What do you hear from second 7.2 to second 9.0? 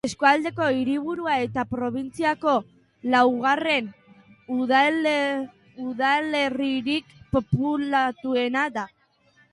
populatuena da.